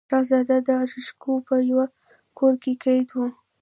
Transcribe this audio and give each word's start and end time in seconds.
شهزاده 0.09 0.55
داراشکوه 0.67 1.37
په 1.47 1.55
یوه 1.69 1.85
کور 2.37 2.53
کې 2.63 2.71
قید 2.83 3.09
و. 3.11 3.17